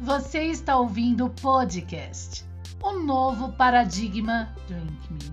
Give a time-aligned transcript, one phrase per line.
[0.00, 2.44] Você está ouvindo o podcast
[2.82, 5.32] O Novo Paradigma Drink Me.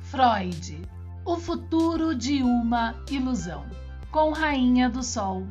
[0.00, 0.82] Freud,
[1.24, 3.66] o futuro de uma ilusão,
[4.12, 5.46] com Rainha do Sol.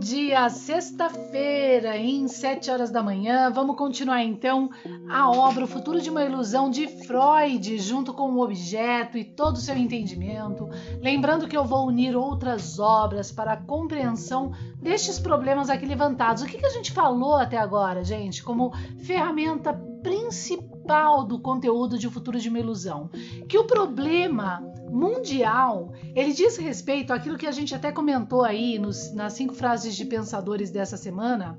[0.00, 3.50] Dia, sexta-feira, em 7 horas da manhã.
[3.50, 4.70] Vamos continuar então
[5.10, 9.56] a obra O Futuro de uma Ilusão de Freud, junto com o objeto e todo
[9.56, 10.66] o seu entendimento.
[11.02, 16.42] Lembrando que eu vou unir outras obras para a compreensão destes problemas aqui levantados.
[16.42, 18.72] O que, que a gente falou até agora, gente, como
[19.04, 23.10] ferramenta principal do conteúdo de O Futuro de uma Ilusão?
[23.46, 29.12] Que o problema mundial, ele diz respeito àquilo que a gente até comentou aí nos,
[29.14, 31.58] nas cinco frases de pensadores dessa semana,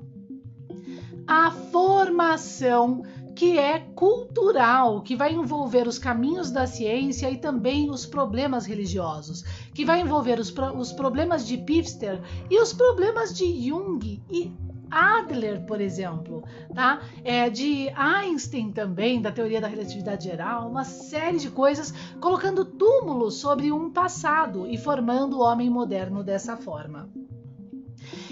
[1.26, 3.02] a formação
[3.34, 9.42] que é cultural, que vai envolver os caminhos da ciência e também os problemas religiosos,
[9.74, 14.52] que vai envolver os, os problemas de Pfister e os problemas de Jung e
[14.92, 17.00] Adler, por exemplo, tá?
[17.24, 23.30] É, de Einstein também, da teoria da relatividade geral, uma série de coisas colocando túmulo
[23.30, 27.08] sobre um passado e formando o homem moderno dessa forma.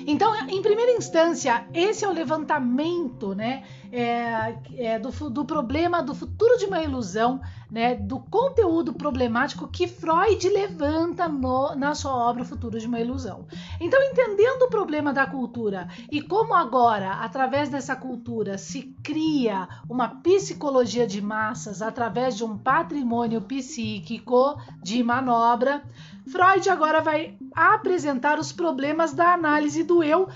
[0.06, 6.14] Então, em primeira instância, esse é o levantamento né, é, é, do, do, problema do
[6.14, 12.44] futuro de uma ilusão, né, do conteúdo problemático que Freud levanta no, na sua obra
[12.44, 13.46] Futuro de uma Ilusão.
[13.80, 20.08] Então, entendendo o problema da cultura e como agora, através dessa cultura, se cria uma
[20.08, 25.82] psicologia de massas através de um patrimônio psíquico de manobra,
[26.26, 30.28] Freud agora vai apresentar os problemas da análise do eu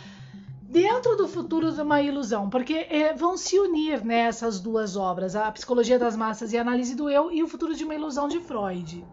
[0.75, 5.36] dentro do futuro de uma ilusão, porque é, vão se unir nessas né, duas obras,
[5.36, 8.27] a Psicologia das Massas e a Análise do Eu e o Futuro de uma Ilusão
[8.27, 9.07] de Freud.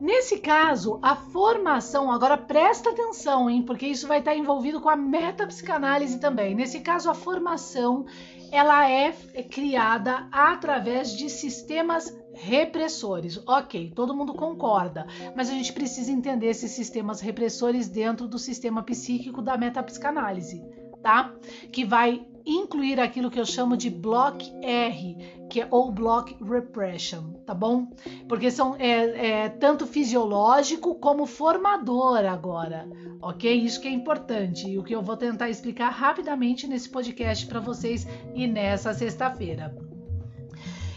[0.00, 4.94] Nesse caso, a formação, agora presta atenção, hein, porque isso vai estar envolvido com a
[4.94, 6.54] metapsicanálise também.
[6.54, 8.06] Nesse caso, a formação
[8.50, 9.12] ela é
[9.50, 13.40] criada através de sistemas repressores.
[13.46, 18.82] Ok, todo mundo concorda, mas a gente precisa entender esses sistemas repressores dentro do sistema
[18.82, 20.62] psíquico da metapsicanálise,
[21.02, 21.34] tá?
[21.72, 25.16] Que vai incluir aquilo que eu chamo de block R,
[25.50, 27.88] que é ou block repression, tá bom?
[28.26, 32.88] Porque são é, é, tanto fisiológico como formador agora,
[33.20, 33.52] ok?
[33.52, 37.60] Isso que é importante e o que eu vou tentar explicar rapidamente nesse podcast para
[37.60, 39.76] vocês e nessa sexta-feira.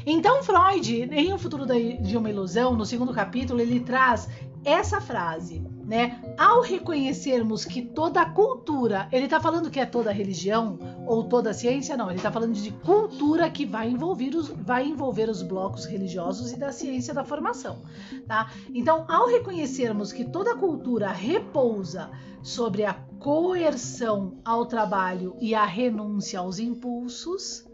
[0.05, 4.27] Então, Freud, em O Futuro de uma Ilusão, no segundo capítulo, ele traz
[4.63, 6.21] essa frase, né?
[6.37, 10.77] Ao reconhecermos que toda cultura, ele está falando que é toda religião
[11.11, 15.29] ou toda ciência, não, ele está falando de cultura que vai envolver, os, vai envolver
[15.29, 17.81] os blocos religiosos e da ciência da formação,
[18.25, 18.49] tá?
[18.73, 22.09] Então, ao reconhecermos que toda cultura repousa
[22.41, 27.67] sobre a coerção ao trabalho e a renúncia aos impulsos,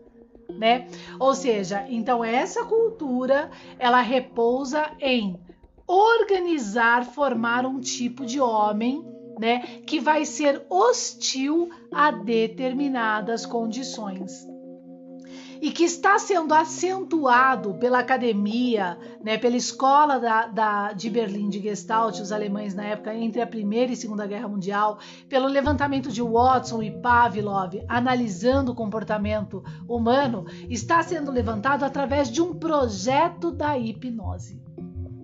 [0.49, 0.87] né?
[1.19, 5.39] Ou seja, então essa cultura ela repousa em
[5.85, 9.05] organizar, formar um tipo de homem,
[9.39, 14.47] né, que vai ser hostil a determinadas condições
[15.61, 21.59] e que está sendo acentuado pela academia, né, pela escola da, da, de Berlim de
[21.59, 26.21] Gestalt, os alemães na época, entre a Primeira e Segunda Guerra Mundial, pelo levantamento de
[26.21, 33.77] Watson e Pavlov, analisando o comportamento humano, está sendo levantado através de um projeto da
[33.77, 34.66] hipnose.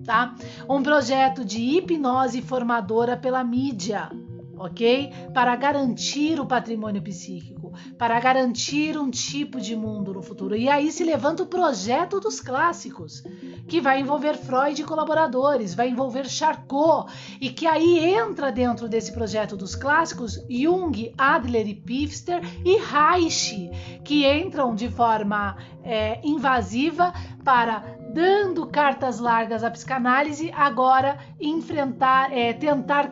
[0.06, 0.36] Tá?
[0.70, 4.10] Um projeto de hipnose formadora pela mídia,
[4.58, 5.12] ok?
[5.34, 10.56] Para garantir o patrimônio psíquico, para garantir um tipo de mundo no futuro.
[10.56, 13.24] E aí se levanta o projeto dos clássicos,
[13.68, 19.12] que vai envolver Freud e colaboradores, vai envolver Charcot, e que aí entra dentro desse
[19.12, 23.70] projeto dos clássicos Jung, Adler e Pfister e Reich,
[24.04, 27.14] que entram de forma é, invasiva
[27.44, 33.12] para dando cartas largas à psicanálise, agora enfrentar, é, tentar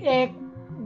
[0.00, 0.30] é,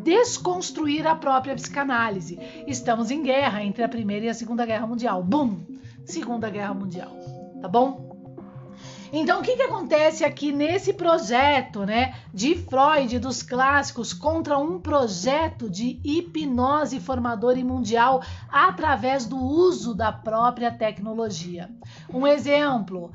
[0.02, 2.38] desconstruir a própria psicanálise.
[2.66, 5.22] Estamos em guerra entre a Primeira e a Segunda Guerra Mundial.
[5.22, 5.64] Bum!
[6.04, 7.16] Segunda Guerra Mundial.
[7.62, 8.12] Tá bom?
[9.16, 14.80] Então, o que, que acontece aqui nesse projeto né, de Freud, dos clássicos, contra um
[14.80, 21.70] projeto de hipnose formadora e mundial através do uso da própria tecnologia?
[22.12, 23.12] Um exemplo: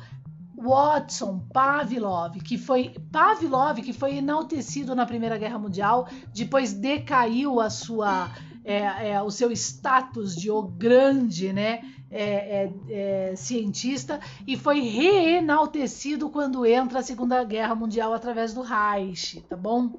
[0.60, 7.70] Watson, Pavlov, que foi Pavlov que foi enaltecido na Primeira Guerra Mundial, depois decaiu a
[7.70, 8.30] sua
[8.64, 14.82] é, é, o seu status de o grande, né, é, é, é, cientista e foi
[14.82, 19.92] reenaltecido quando entra a Segunda Guerra Mundial através do Reich, tá bom?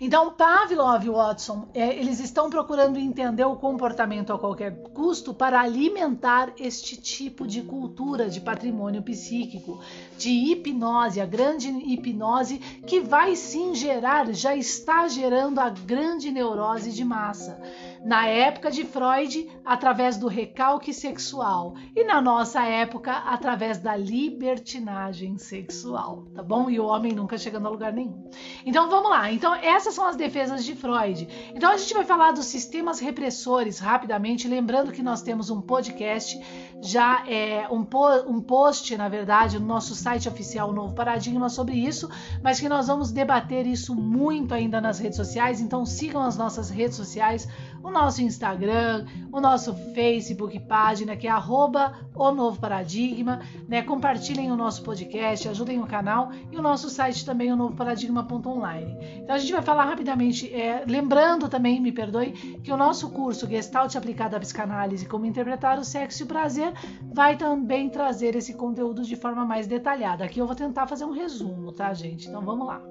[0.00, 5.60] Então, Pavlov e Watson, é, eles estão procurando entender o comportamento a qualquer custo para
[5.60, 9.80] alimentar este tipo de cultura de patrimônio psíquico,
[10.18, 16.90] de hipnose, a grande hipnose que vai sim gerar, já está gerando a grande neurose
[16.90, 17.56] de massa
[18.04, 25.38] na época de Freud, através do recalque sexual, e na nossa época, através da libertinagem
[25.38, 26.68] sexual, tá bom?
[26.68, 28.28] E o homem nunca chegando a lugar nenhum.
[28.66, 29.32] Então vamos lá.
[29.32, 31.26] Então essas são as defesas de Freud.
[31.54, 36.38] Então a gente vai falar dos sistemas repressores rapidamente, lembrando que nós temos um podcast,
[36.84, 41.74] já é um, po um post, na verdade, no nosso site oficial Novo Paradigma sobre
[41.74, 42.10] isso,
[42.42, 45.62] mas que nós vamos debater isso muito ainda nas redes sociais.
[45.62, 47.48] Então sigam as nossas redes sociais
[47.84, 53.82] o nosso Instagram, o nosso Facebook página, que é arroba o Novo Paradigma, né?
[53.82, 58.96] Compartilhem o nosso podcast, ajudem o canal e o nosso site também, o novo paradigma.online.
[59.18, 62.32] Então a gente vai falar rapidamente, é, lembrando também, me perdoe,
[62.62, 66.72] que o nosso curso Gestalt aplicado à psicanálise, como interpretar o sexo e o prazer,
[67.12, 70.24] vai também trazer esse conteúdo de forma mais detalhada.
[70.24, 72.28] Aqui eu vou tentar fazer um resumo, tá, gente?
[72.28, 72.82] Então vamos lá.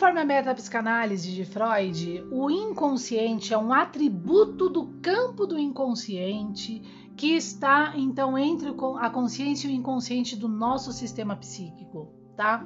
[0.00, 6.82] Conforme a metapsicanálise de Freud, o inconsciente é um atributo do campo do inconsciente
[7.20, 12.64] que está então entre a consciência e o inconsciente do nosso sistema psíquico, tá?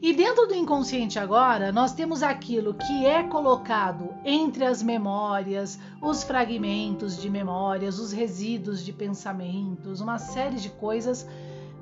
[0.00, 6.22] E dentro do inconsciente agora, nós temos aquilo que é colocado entre as memórias, os
[6.22, 11.28] fragmentos de memórias, os resíduos de pensamentos, uma série de coisas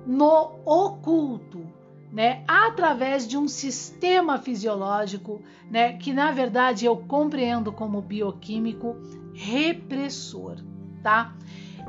[0.04, 1.64] no oculto,
[2.12, 5.40] né, através de um sistema fisiológico,
[5.70, 8.96] né, que na verdade eu compreendo como bioquímico
[9.32, 10.56] repressor,
[11.06, 11.32] tá?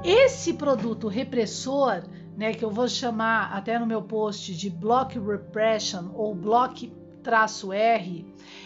[0.04, 2.04] Esse produto repressor,
[2.38, 6.94] né, que eu vou chamar até no meu post de block repression ou block
[7.24, 8.24] traço R,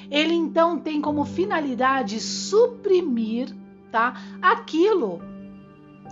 [0.09, 3.56] ele então tem como finalidade suprimir,
[3.89, 5.21] tá, aquilo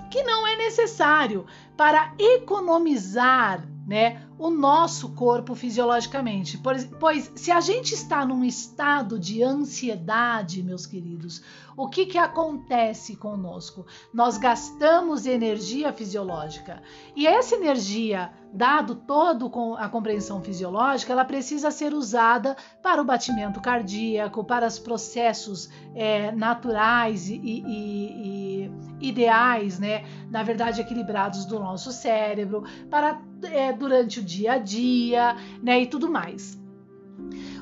[0.10, 1.46] que não é necessário
[1.76, 6.62] para economizar, né, o nosso corpo fisiologicamente.
[7.00, 11.42] Pois se a gente está num estado de ansiedade, meus queridos,
[11.76, 13.88] o que, que acontece conosco?
[14.14, 16.84] Nós gastamos energia fisiológica
[17.16, 23.06] e essa energia, dado todo com a compreensão fisiológica, ela precisa ser usada para o
[23.06, 28.72] batimento cardíaco, para os processos é, naturais e, e, e,
[29.02, 30.06] ideais, né?
[30.30, 35.88] Na verdade, equilibrados do nosso cérebro, para é, durante o dia a dia, né, e
[35.88, 36.60] tudo mais.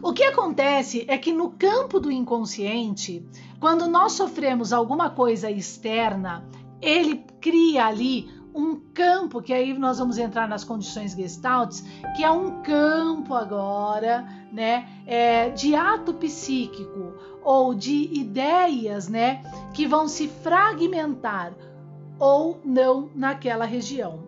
[0.01, 3.25] O que acontece é que no campo do inconsciente,
[3.59, 6.47] quando nós sofremos alguma coisa externa,
[6.81, 11.83] ele cria ali um campo, que aí nós vamos entrar nas condições gestaltes,
[12.15, 17.13] que é um campo agora, né, é, de ato psíquico
[17.43, 19.43] ou de ideias, né,
[19.73, 21.53] que vão se fragmentar
[22.19, 24.23] ou não naquela região,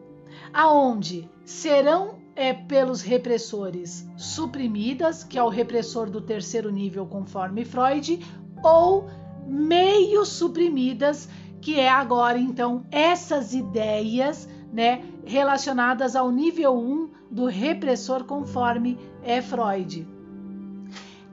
[0.54, 8.24] aonde serão é, pelos repressores suprimidas, que é o repressor do terceiro nível conforme Freud,
[8.64, 9.10] ou
[9.48, 11.28] meio suprimidas,
[11.60, 19.42] que é agora então essas ideias, né, relacionadas ao nível 1 do repressor conforme é
[19.42, 20.08] Freud.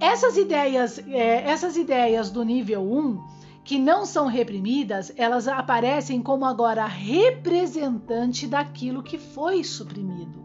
[0.01, 3.36] Essas ideias, é, essas ideias do nível 1
[3.67, 10.41] que não são reprimidas, elas aparecem como agora representante daquilo que foi suprimido,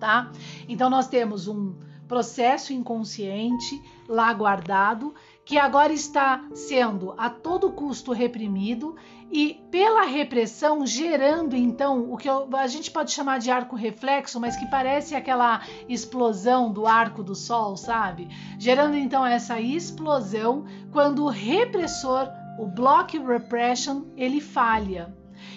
[0.00, 0.32] tá?
[0.66, 1.74] Então nós temos um
[2.08, 5.14] processo inconsciente lá guardado
[5.44, 8.96] que agora está sendo a todo custo reprimido
[9.30, 14.56] e pela repressão gerando então o que a gente pode chamar de arco reflexo, mas
[14.56, 18.28] que parece aquela explosão do arco do sol, sabe?
[18.58, 22.28] Gerando então essa explosão quando o repressor
[22.62, 25.12] o block repression ele falha.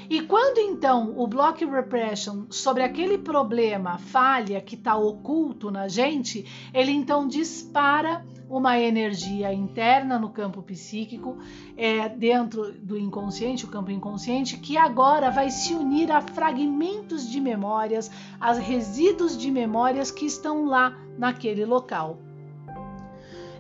[0.10, 6.44] E quando então o block repression sobre aquele problema falha que está oculto na gente,
[6.74, 11.38] ele então dispara uma energia interna no campo psíquico,
[11.78, 17.40] é, dentro do inconsciente, o campo inconsciente, que agora vai se unir a fragmentos de
[17.40, 18.10] memórias,
[18.40, 22.18] a resíduos de memórias que estão lá naquele local.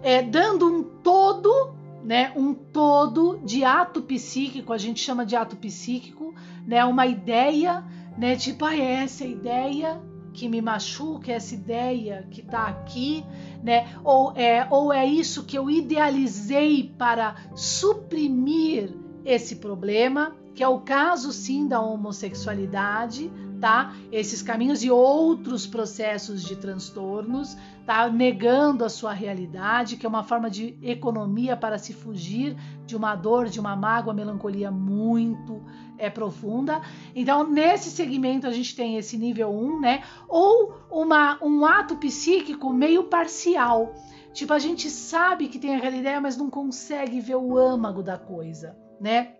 [0.01, 5.55] É, dando um todo né, um todo de ato psíquico, a gente chama de ato
[5.55, 6.33] psíquico,
[6.65, 7.83] né, uma ideia
[8.17, 8.35] né?
[8.35, 10.01] Tipo, ah, é essa ideia
[10.33, 13.25] que me machuca, essa ideia que está aqui,
[13.63, 13.87] né?
[14.03, 18.93] Ou é, ou é isso que eu idealizei para suprimir
[19.23, 23.31] esse problema, que é o caso sim da homossexualidade,
[23.65, 23.95] tá?
[24.11, 28.07] Esses caminhos e outros processos de transtornos, tá?
[28.07, 32.55] Negando a sua realidade, que é uma forma de economia para se fugir
[32.85, 35.63] de uma dor, de uma mágoa, melancolia muito
[35.97, 36.79] é profunda.
[37.15, 40.03] Então, nesse segmento a gente tem esse nível 1, né?
[40.29, 43.95] Ou uma, um ato psíquico meio parcial.
[44.31, 48.15] Tipo, a gente sabe que tem aquela ideia, mas não consegue ver o âmago da
[48.15, 49.37] coisa, né?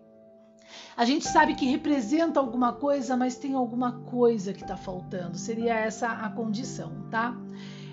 [0.95, 5.37] A gente sabe que representa alguma coisa, mas tem alguma coisa que está faltando.
[5.37, 7.35] Seria essa a condição, tá?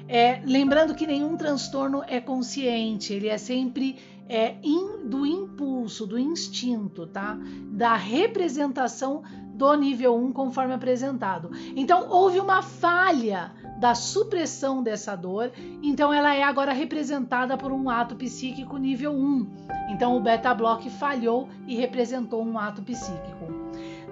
[0.09, 3.99] É, lembrando que nenhum transtorno é consciente, ele é sempre
[4.29, 7.39] é, in, do impulso, do instinto, tá?
[7.71, 9.23] Da representação
[9.55, 11.51] do nível 1 conforme apresentado.
[11.77, 15.51] Então, houve uma falha da supressão dessa dor,
[15.83, 19.47] então ela é agora representada por um ato psíquico nível 1.
[19.91, 23.45] Então, o beta block falhou e representou um ato psíquico.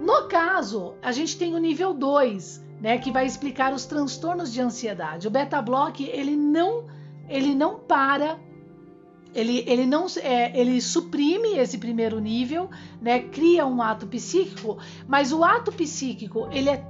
[0.01, 4.61] No caso, a gente tem o nível 2, né, que vai explicar os transtornos de
[4.61, 5.29] ansiedade.
[5.29, 6.87] O beta block, ele não
[7.29, 8.41] ele não para
[9.33, 12.69] ele, ele não é, ele suprime esse primeiro nível,
[13.01, 13.21] né?
[13.21, 16.85] Cria um ato psíquico, mas o ato psíquico ele é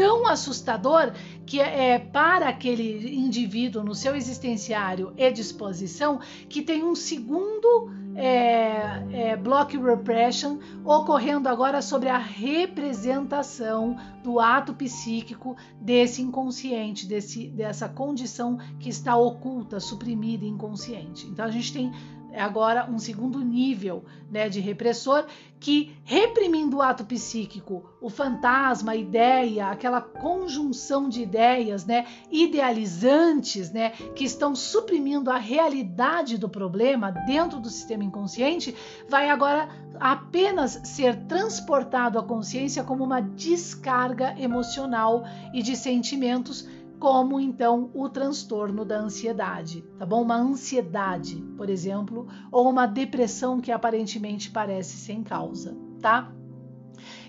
[0.00, 1.12] tão assustador
[1.44, 7.90] que é, é para aquele indivíduo no seu existenciário e disposição que tem um segundo
[8.16, 17.48] é, é, block repression ocorrendo agora sobre a representação do ato psíquico desse inconsciente, desse,
[17.48, 21.26] dessa condição que está oculta, suprimida, inconsciente.
[21.26, 21.92] Então a gente tem
[22.38, 25.24] agora um segundo nível né, de repressor
[25.58, 33.70] que, reprimindo o ato psíquico, o fantasma, a ideia, aquela conjunção de ideias né, idealizantes
[33.70, 38.74] né, que estão suprimindo a realidade do problema dentro do sistema inconsciente,
[39.08, 39.68] vai agora
[39.98, 46.66] apenas ser transportado à consciência como uma descarga emocional e de sentimentos
[47.00, 50.20] como então o transtorno da ansiedade, tá bom?
[50.22, 56.30] Uma ansiedade, por exemplo, ou uma depressão que aparentemente parece sem causa, tá?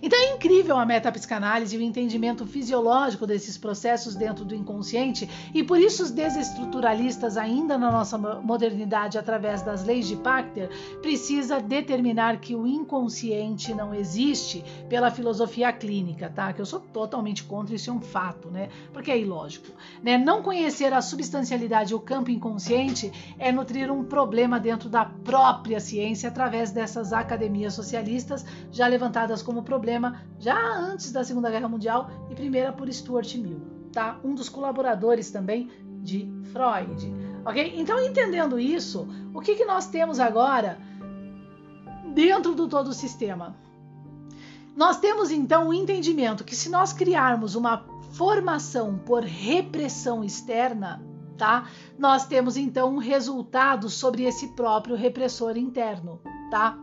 [0.02, 5.64] Então é incrível a metapsicanálise e o entendimento fisiológico desses processos dentro do inconsciente, e
[5.64, 10.70] por isso os desestruturalistas, ainda na nossa modernidade, através das leis de Pachter,
[11.02, 16.52] precisa determinar que o inconsciente não existe pela filosofia clínica, tá?
[16.52, 18.70] Que eu sou totalmente contra, isso é um fato, né?
[18.92, 19.68] Porque é ilógico.
[20.02, 20.18] Né?
[20.18, 25.80] Não conhecer a substancialidade e o campo inconsciente é nutrir um problema dentro da própria
[25.80, 31.68] ciência através dessas academias socialistas já levantadas como problema problema já antes da Segunda Guerra
[31.68, 34.18] Mundial e primeira por Stuart Mill, tá?
[34.24, 35.70] Um dos colaboradores também
[36.02, 37.14] de Freud,
[37.46, 37.74] ok?
[37.76, 40.80] Então, entendendo isso, o que, que nós temos agora
[42.14, 43.56] dentro do todo o sistema?
[44.76, 51.04] Nós temos então o entendimento que se nós criarmos uma formação por repressão externa,
[51.38, 51.68] tá?
[52.00, 56.78] Nós temos então um resultado sobre esse próprio repressor interno, tá?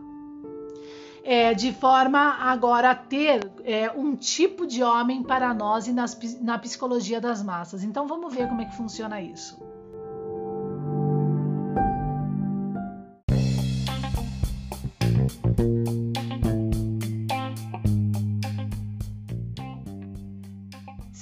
[1.23, 6.17] É, de forma agora a ter é, um tipo de homem para nós e nas,
[6.41, 7.83] na psicologia das massas.
[7.83, 9.57] Então vamos ver como é que funciona isso.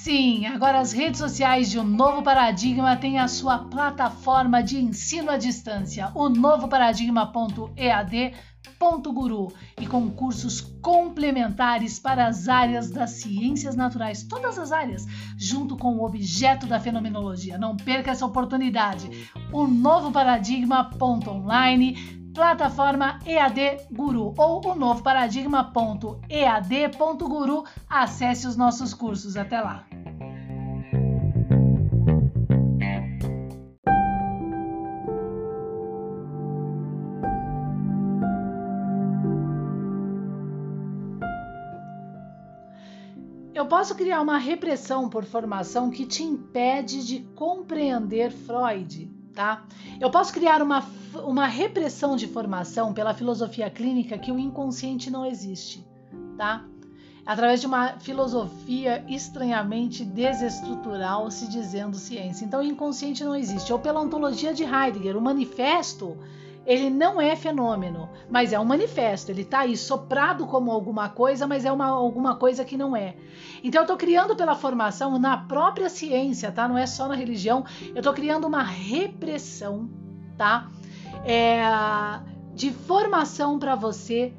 [0.07, 5.29] Sim, agora as redes sociais de um novo paradigma têm a sua plataforma de ensino
[5.29, 8.33] à distância, o novo paradigma.ead
[8.79, 15.05] Guru e com cursos complementares para as áreas das ciências naturais, todas as áreas,
[15.37, 17.57] junto com o objeto da fenomenologia.
[17.57, 19.29] Não perca essa oportunidade.
[19.51, 21.97] O novo paradigma ponto online,
[22.33, 27.63] plataforma EAD Guru ou o novo paradigma.ead.guru.
[27.89, 29.35] Acesse os nossos cursos.
[29.35, 29.83] Até lá.
[43.77, 49.67] Posso criar uma repressão por formação que te impede de compreender Freud, tá?
[50.01, 50.83] Eu posso criar uma,
[51.23, 55.85] uma repressão de formação pela filosofia clínica que o inconsciente não existe,
[56.35, 56.65] tá?
[57.23, 62.45] Através de uma filosofia estranhamente desestrutural se dizendo ciência.
[62.45, 63.71] Então, o inconsciente não existe.
[63.71, 66.17] Ou pela ontologia de Heidegger, o manifesto
[66.67, 69.31] ele não é fenômeno, mas é um manifesto.
[69.31, 73.15] Ele está aí soprado como alguma coisa, mas é uma, alguma coisa que não é.
[73.63, 76.67] Então eu estou criando pela formação na própria ciência, tá?
[76.67, 77.63] Não é só na religião.
[77.95, 79.89] Eu estou criando uma repressão,
[80.37, 80.69] tá?
[81.23, 81.61] É,
[82.53, 84.33] de formação para você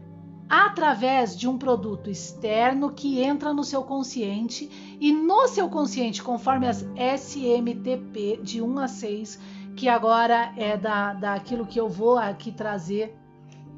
[0.49, 6.66] através de um produto externo que entra no seu consciente e no seu consciente, conforme
[6.66, 9.40] as SMTP de 1 a 6,
[9.78, 13.16] que agora é da, daquilo que eu vou aqui trazer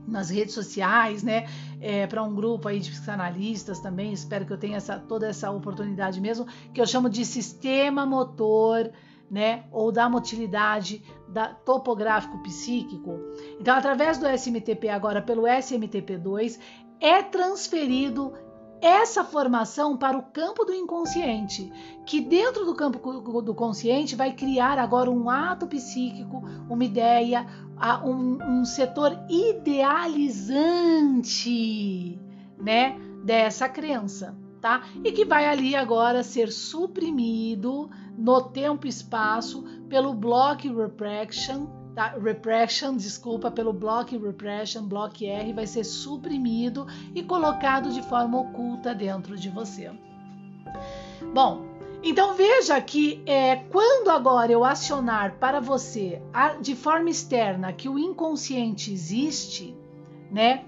[0.08, 1.46] nas redes sociais, né,
[1.78, 5.50] é, para um grupo aí de psicanalistas também, espero que eu tenha essa, toda essa
[5.50, 8.90] oportunidade mesmo, que eu chamo de sistema motor,
[9.30, 13.20] né, ou da motilidade da topográfico psíquico.
[13.60, 16.58] Então, através do SMTP agora pelo SMTP2
[16.98, 18.32] é transferido
[18.80, 21.72] essa formação para o campo do inconsciente,
[22.06, 22.98] que dentro do campo
[23.42, 27.46] do consciente vai criar agora um ato psíquico, uma ideia,
[28.04, 30.58] um, um setor idealizante,
[32.58, 34.82] né, dessa crença, tá?
[35.04, 42.14] E que vai ali agora ser suprimido no tempo e espaço pelo block repression, tá?
[42.20, 48.94] repression, desculpa, pelo block repression, block R vai ser suprimido e colocado de forma oculta
[48.94, 49.90] dentro de você.
[51.34, 51.66] Bom,
[52.02, 56.22] então veja que é, quando agora eu acionar para você
[56.60, 59.76] de forma externa que o inconsciente existe,
[60.30, 60.64] né?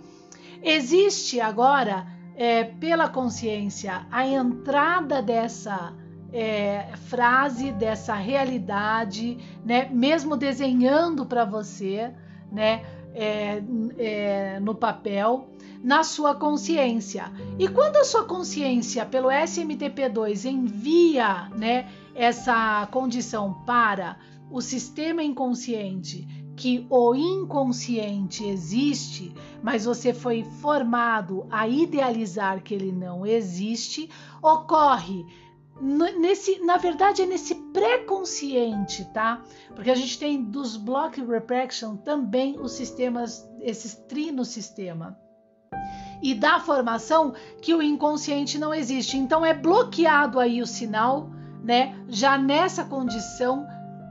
[0.62, 5.94] Existe agora é, pela consciência a entrada dessa
[6.32, 9.88] é, frase dessa realidade, né?
[9.90, 12.12] Mesmo desenhando para você,
[12.50, 12.84] né?
[13.14, 13.62] É,
[13.98, 15.50] é, no papel,
[15.84, 17.30] na sua consciência.
[17.58, 21.90] E quando a sua consciência, pelo SMTP2, envia, né?
[22.14, 24.16] Essa condição para
[24.50, 32.92] o sistema inconsciente que o inconsciente existe, mas você foi formado a idealizar que ele
[32.92, 34.08] não existe,
[34.42, 35.24] ocorre
[35.80, 39.42] nesse, na verdade é nesse pré-consciente, tá?
[39.74, 45.18] Porque a gente tem dos block repression também os sistemas, esses tri no sistema.
[46.22, 49.16] E da formação que o inconsciente não existe.
[49.16, 51.28] Então é bloqueado aí o sinal,
[51.64, 51.98] né?
[52.08, 53.66] Já nessa condição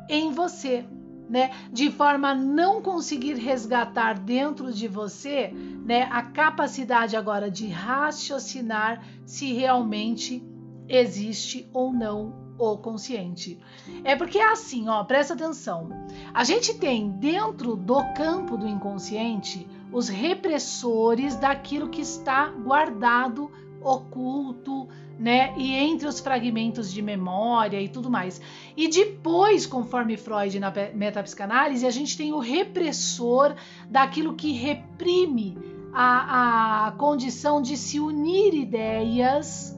[0.09, 0.85] em você,
[1.29, 1.51] né?
[1.71, 5.53] De forma a não conseguir resgatar dentro de você,
[5.85, 10.43] né, a capacidade agora de raciocinar se realmente
[10.91, 13.59] existe ou não o consciente.
[14.03, 15.89] É porque é assim, ó, presta atenção.
[16.33, 23.51] A gente tem dentro do campo do inconsciente os repressores daquilo que está guardado,
[23.81, 25.53] oculto, né?
[25.57, 28.39] E entre os fragmentos de memória e tudo mais.
[28.77, 33.55] E depois, conforme Freud na metapsicanálise, a gente tem o repressor
[33.89, 35.57] daquilo que reprime
[35.93, 39.77] a, a condição de se unir ideias,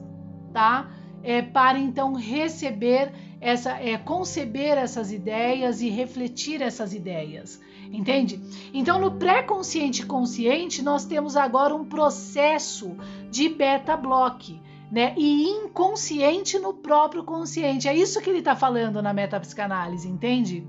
[0.52, 0.88] tá?
[1.24, 7.60] É, para então receber essa, é, conceber essas ideias e refletir essas ideias.
[7.90, 8.40] Entende?
[8.72, 12.96] Então, no pré-consciente consciente, nós temos agora um processo
[13.30, 14.60] de beta-block.
[14.90, 15.14] Né?
[15.16, 17.88] E inconsciente no próprio consciente.
[17.88, 20.66] É isso que ele está falando na metapsicanálise, entende?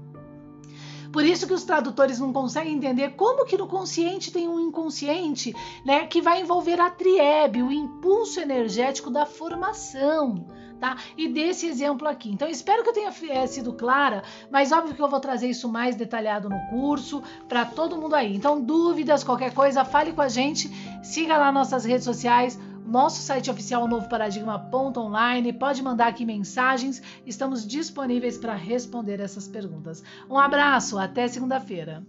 [1.15, 5.55] Por isso que os tradutores não conseguem entender como que no consciente tem um inconsciente,
[5.85, 10.45] né, que vai envolver a triebe, o impulso energético da formação.
[10.77, 10.97] Tá?
[11.17, 12.29] E desse exemplo aqui.
[12.29, 15.69] Então, espero que eu tenha é, sido clara, mas óbvio que eu vou trazer isso
[15.69, 18.35] mais detalhado no curso para todo mundo aí.
[18.35, 20.69] Então, dúvidas, qualquer coisa, fale com a gente,
[21.01, 25.51] siga lá nossas redes sociais, nosso site oficial Novo Paradigma.online.
[25.53, 30.03] Pode mandar aqui mensagens, estamos disponíveis para responder essas perguntas.
[30.29, 32.05] Um abraço, até segunda-feira.